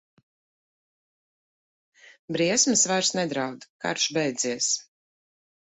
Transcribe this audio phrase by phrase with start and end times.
[2.37, 4.77] Briesmas vairs nedraud, karš beidzies.